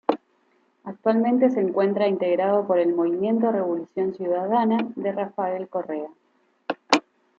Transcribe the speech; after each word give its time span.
Actualmente 0.83 1.51
se 1.51 1.59
encuentra 1.59 2.07
integrado 2.07 2.65
por 2.65 2.79
el 2.79 2.91
Movimiento 2.91 3.51
Revolución 3.51 4.15
Ciudadana 4.15 4.79
de 4.95 5.11
Rafael 5.11 5.67
Correa. 5.69 6.09